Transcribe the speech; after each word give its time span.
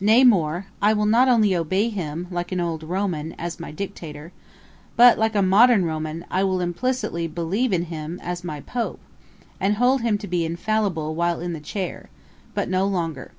Nay 0.00 0.24
more, 0.24 0.66
I 0.82 0.92
will 0.92 1.06
not 1.06 1.28
only 1.28 1.54
obey 1.54 1.88
him, 1.88 2.26
like 2.32 2.50
an 2.50 2.58
old 2.58 2.82
Roman, 2.82 3.32
as 3.38 3.60
my 3.60 3.70
dictator, 3.70 4.32
but, 4.96 5.20
like 5.20 5.36
a 5.36 5.40
modern 5.40 5.84
Roman, 5.84 6.24
I 6.32 6.42
will 6.42 6.60
implicitly 6.60 7.28
believe 7.28 7.72
in 7.72 7.84
him 7.84 8.18
as 8.20 8.42
my 8.42 8.60
Pope, 8.60 8.98
and 9.60 9.76
hold 9.76 10.00
him 10.00 10.18
to 10.18 10.26
be 10.26 10.44
infallible 10.44 11.14
while 11.14 11.38
in 11.38 11.52
the 11.52 11.60
chair, 11.60 12.10
but 12.54 12.68
no 12.68 12.86
longer. 12.86 13.30